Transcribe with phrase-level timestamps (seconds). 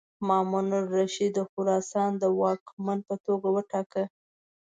[0.27, 4.03] مامون الرشید د خراسان د واکمن په توګه وټاکه.